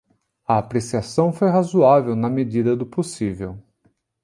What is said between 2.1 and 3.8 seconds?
na medida do possível